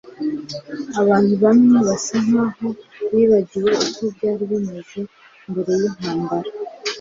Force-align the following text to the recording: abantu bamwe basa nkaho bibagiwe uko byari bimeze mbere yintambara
abantu 1.01 1.33
bamwe 1.43 1.77
basa 1.87 2.15
nkaho 2.25 2.67
bibagiwe 3.13 3.71
uko 3.85 4.03
byari 4.15 4.43
bimeze 4.51 4.99
mbere 5.49 5.71
yintambara 5.81 6.49